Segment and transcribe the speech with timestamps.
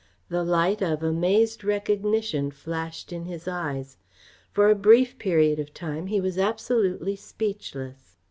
[0.29, 3.97] The light of amazed recognition flashed in his eyes.
[4.51, 8.17] For a brief period of time he was absolutely speechless.